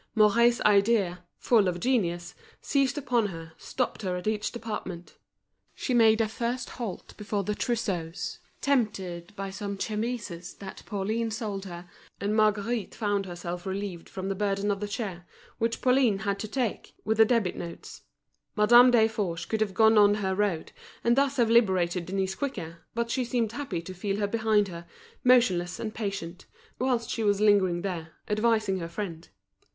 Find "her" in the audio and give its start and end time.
3.27-3.53, 4.09-4.15, 11.65-11.87, 20.15-20.33, 24.17-24.25, 24.69-24.87, 28.79-28.89